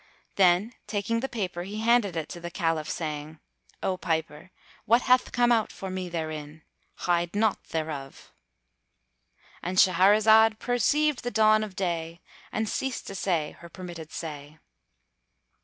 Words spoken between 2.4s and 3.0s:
Caliph,